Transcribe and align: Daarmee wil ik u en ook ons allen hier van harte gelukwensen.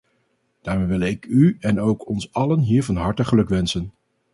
Daarmee 0.61 0.87
wil 0.87 0.99
ik 0.99 1.25
u 1.25 1.57
en 1.59 1.79
ook 1.79 2.07
ons 2.07 2.33
allen 2.33 2.59
hier 2.59 2.83
van 2.83 2.95
harte 2.95 3.23
gelukwensen. 3.25 3.93